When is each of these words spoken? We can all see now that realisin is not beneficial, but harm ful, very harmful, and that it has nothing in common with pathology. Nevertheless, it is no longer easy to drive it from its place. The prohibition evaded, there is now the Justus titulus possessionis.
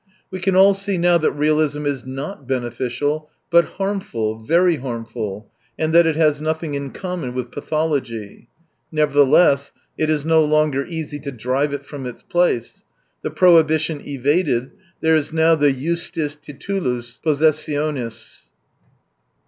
We 0.31 0.39
can 0.39 0.55
all 0.55 0.73
see 0.73 0.97
now 0.97 1.19
that 1.19 1.31
realisin 1.37 1.85
is 1.85 2.03
not 2.07 2.47
beneficial, 2.47 3.29
but 3.51 3.65
harm 3.75 3.99
ful, 3.99 4.39
very 4.39 4.77
harmful, 4.77 5.51
and 5.77 5.93
that 5.93 6.07
it 6.07 6.15
has 6.15 6.41
nothing 6.41 6.73
in 6.73 6.89
common 6.89 7.35
with 7.35 7.51
pathology. 7.51 8.47
Nevertheless, 8.91 9.71
it 9.99 10.09
is 10.09 10.25
no 10.25 10.43
longer 10.43 10.87
easy 10.87 11.19
to 11.19 11.31
drive 11.31 11.71
it 11.71 11.85
from 11.85 12.07
its 12.07 12.23
place. 12.23 12.83
The 13.21 13.29
prohibition 13.29 14.01
evaded, 14.03 14.71
there 15.01 15.13
is 15.15 15.31
now 15.31 15.53
the 15.53 15.71
Justus 15.71 16.35
titulus 16.35 17.19
possessionis. 17.23 18.45